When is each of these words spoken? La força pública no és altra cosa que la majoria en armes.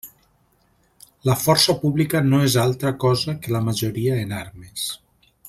La 1.29 1.35
força 1.41 1.75
pública 1.83 2.21
no 2.31 2.39
és 2.47 2.57
altra 2.63 2.93
cosa 3.05 3.37
que 3.45 3.55
la 3.57 3.63
majoria 3.69 4.17
en 4.25 4.35
armes. 4.41 4.89